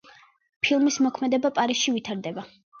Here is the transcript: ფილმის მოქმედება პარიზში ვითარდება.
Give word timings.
ფილმის 0.67 0.97
მოქმედება 1.09 1.53
პარიზში 1.61 1.97
ვითარდება. 2.01 2.51